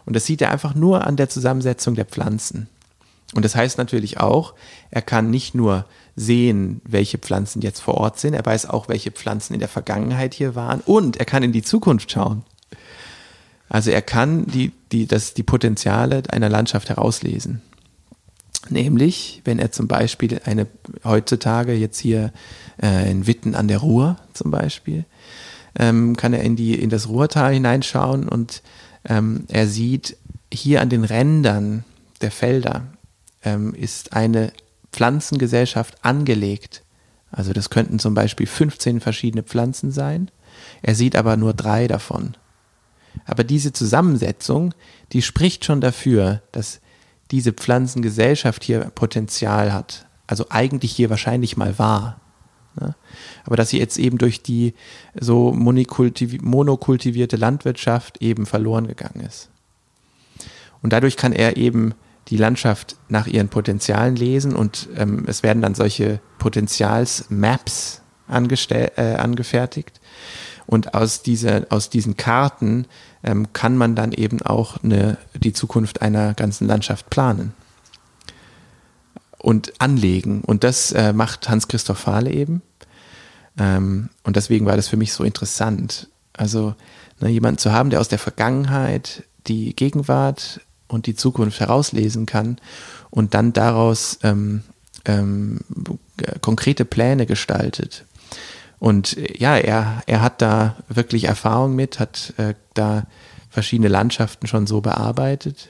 [0.05, 2.69] Und das sieht er einfach nur an der Zusammensetzung der Pflanzen.
[3.33, 4.53] Und das heißt natürlich auch,
[4.91, 9.11] er kann nicht nur sehen, welche Pflanzen jetzt vor Ort sind, er weiß auch, welche
[9.11, 12.43] Pflanzen in der Vergangenheit hier waren und er kann in die Zukunft schauen.
[13.69, 17.61] Also er kann die, die, das, die Potenziale einer Landschaft herauslesen.
[18.69, 20.67] Nämlich, wenn er zum Beispiel eine,
[21.03, 22.31] heutzutage jetzt hier
[22.81, 25.05] äh, in Witten an der Ruhr zum Beispiel,
[25.77, 28.61] ähm, kann er in, die, in das Ruhrtal hineinschauen und
[29.05, 30.17] ähm, er sieht
[30.53, 31.83] hier an den Rändern
[32.21, 32.83] der Felder
[33.43, 34.51] ähm, ist eine
[34.91, 36.83] Pflanzengesellschaft angelegt.
[37.31, 40.29] Also das könnten zum Beispiel 15 verschiedene Pflanzen sein.
[40.81, 42.35] Er sieht aber nur drei davon.
[43.25, 44.73] Aber diese Zusammensetzung,
[45.11, 46.79] die spricht schon dafür, dass
[47.31, 50.05] diese Pflanzengesellschaft hier Potenzial hat.
[50.27, 52.19] Also eigentlich hier wahrscheinlich mal war.
[52.79, 52.95] Ne?
[53.45, 54.73] Aber dass sie jetzt eben durch die
[55.19, 59.49] so monokultivierte Landwirtschaft eben verloren gegangen ist.
[60.81, 61.93] Und dadurch kann er eben
[62.33, 70.01] die Landschaft nach ihren Potenzialen lesen und ähm, es werden dann solche Potenzialsmaps äh, angefertigt.
[70.65, 72.87] Und aus, diese, aus diesen Karten
[73.21, 77.53] ähm, kann man dann eben auch eine, die Zukunft einer ganzen Landschaft planen
[79.37, 80.41] und anlegen.
[80.41, 82.63] Und das äh, macht Hans-Christoph Fahle eben.
[83.59, 86.09] Ähm, und deswegen war das für mich so interessant.
[86.35, 86.73] Also
[87.19, 90.61] ne, jemanden zu haben, der aus der Vergangenheit die Gegenwart
[90.93, 92.57] und die Zukunft herauslesen kann
[93.09, 94.63] und dann daraus ähm,
[95.05, 95.59] ähm,
[96.41, 98.05] konkrete Pläne gestaltet.
[98.79, 103.05] Und äh, ja, er, er hat da wirklich Erfahrung mit, hat äh, da
[103.49, 105.69] verschiedene Landschaften schon so bearbeitet.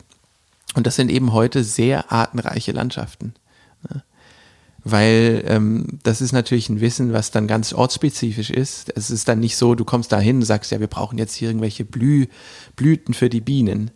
[0.74, 3.34] Und das sind eben heute sehr artenreiche Landschaften.
[3.88, 4.04] Ne?
[4.84, 8.92] Weil ähm, das ist natürlich ein Wissen, was dann ganz ortsspezifisch ist.
[8.98, 11.36] Es ist dann nicht so, du kommst da hin und sagst, ja, wir brauchen jetzt
[11.36, 12.28] hier irgendwelche Blü
[12.76, 13.92] Blüten für die Bienen.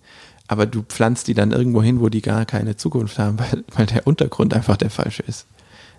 [0.47, 3.85] Aber du pflanzt die dann irgendwo hin, wo die gar keine Zukunft haben, weil, weil
[3.85, 5.45] der Untergrund einfach der falsche ist.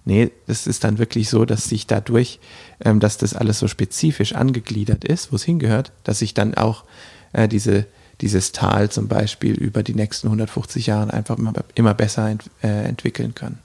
[0.04, 2.40] Nee, es ist dann wirklich so, dass sich dadurch,
[2.82, 6.84] ähm, dass das alles so spezifisch angegliedert ist, wo es hingehört, dass sich dann auch
[7.32, 7.86] äh, diese,
[8.22, 12.84] dieses Tal zum Beispiel über die nächsten 150 Jahre einfach immer, immer besser ent, äh,
[12.84, 13.58] entwickeln kann.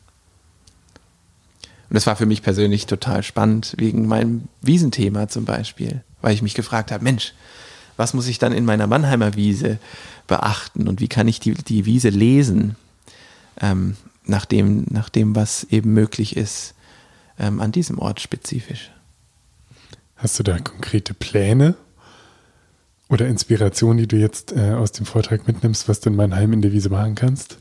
[1.89, 6.41] Und das war für mich persönlich total spannend, wegen meinem Wiesenthema zum Beispiel, weil ich
[6.41, 7.33] mich gefragt habe, Mensch,
[7.97, 9.79] was muss ich dann in meiner Mannheimer Wiese
[10.27, 12.75] beachten und wie kann ich die, die Wiese lesen?
[13.61, 16.73] Ähm, nach dem, nach dem was eben möglich ist
[17.37, 18.91] ähm, an diesem Ort spezifisch.
[20.15, 21.75] Hast du da konkrete Pläne
[23.09, 26.61] oder Inspirationen, die du jetzt äh, aus dem Vortrag mitnimmst, was du in Mannheim in
[26.61, 27.57] der Wiese machen kannst?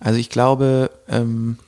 [0.00, 1.58] Also ich glaube, ähm,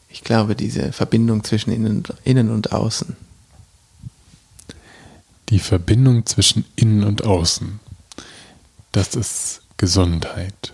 [0.09, 3.17] Ich glaube, diese Verbindung zwischen innen, innen und außen.
[5.51, 7.81] Die Verbindung zwischen innen und außen.
[8.93, 10.73] Das ist Gesundheit.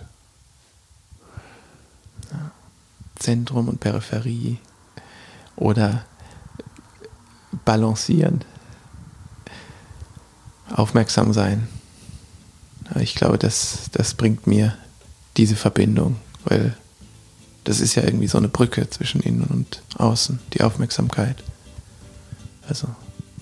[3.15, 4.57] Zentrum und Peripherie.
[5.55, 6.05] Oder
[7.63, 8.43] balancieren.
[10.71, 11.67] Aufmerksam sein.
[12.99, 14.75] Ich glaube, das, das bringt mir
[15.37, 16.75] diese Verbindung, weil
[17.63, 21.43] das ist ja irgendwie so eine Brücke zwischen innen und außen, die Aufmerksamkeit.
[22.67, 22.87] Also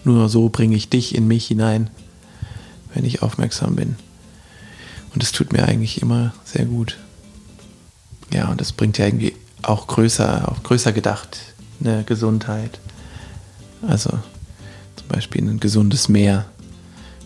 [0.03, 1.89] nur so bringe ich dich in mich hinein,
[2.93, 3.95] wenn ich aufmerksam bin.
[5.13, 6.97] Und das tut mir eigentlich immer sehr gut.
[8.31, 11.39] Ja, und das bringt ja irgendwie auch größer, auch größer gedacht,
[11.79, 12.79] eine Gesundheit.
[13.87, 14.09] Also
[14.95, 16.45] zum Beispiel ein gesundes Meer.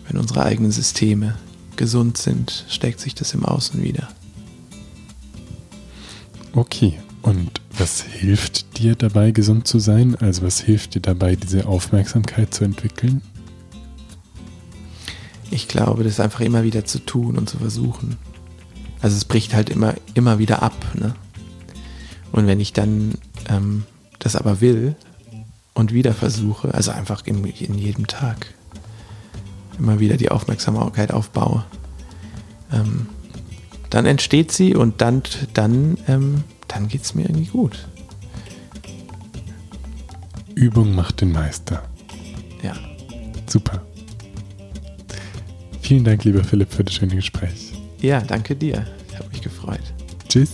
[0.08, 1.34] Wenn unsere eigenen Systeme
[1.76, 4.08] gesund sind, steckt sich das im Außen wieder.
[6.54, 10.16] Okay, und was hilft dir dabei, gesund zu sein?
[10.16, 13.22] Also was hilft dir dabei, diese Aufmerksamkeit zu entwickeln?
[15.50, 18.16] Ich glaube, das einfach immer wieder zu tun und zu versuchen.
[19.00, 20.74] Also es bricht halt immer, immer wieder ab.
[20.94, 21.14] Ne?
[22.32, 23.14] Und wenn ich dann
[23.48, 23.84] ähm,
[24.18, 24.96] das aber will
[25.74, 28.54] und wieder versuche, also einfach in, in jedem Tag
[29.78, 31.64] immer wieder die Aufmerksamkeit aufbaue,
[32.72, 33.06] ähm,
[33.90, 35.22] dann entsteht sie und dann,
[35.54, 37.88] dann, ähm, dann geht es mir irgendwie gut.
[40.54, 41.82] Übung macht den Meister.
[42.62, 42.74] Ja.
[43.46, 43.82] Super.
[45.80, 47.72] Vielen Dank, lieber Philipp, für das schöne Gespräch.
[48.00, 48.84] Ja, danke dir.
[49.08, 49.94] Ich habe mich gefreut.
[50.28, 50.50] Tschüss.